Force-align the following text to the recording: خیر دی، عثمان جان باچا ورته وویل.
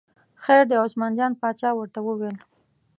خیر 0.43 0.63
دی، 0.69 0.75
عثمان 0.85 1.11
جان 1.17 1.31
باچا 1.41 1.69
ورته 1.75 1.99
وویل. 2.03 2.37